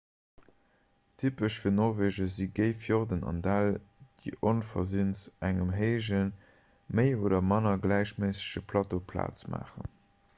typesch 1.23 1.57
fir 1.63 1.71
norwege 1.79 2.23
si 2.35 2.47
géi 2.59 2.69
fjorden 2.85 3.21
an 3.31 3.41
däll 3.47 3.69
déi 4.23 4.33
onversinns 4.53 5.21
engem 5.49 5.73
héijen 5.81 6.33
méi 7.01 7.11
oder 7.29 7.45
manner 7.51 7.75
gläichméissege 7.85 8.65
plateau 8.73 9.05
plaz 9.13 9.47
maachen 9.57 9.95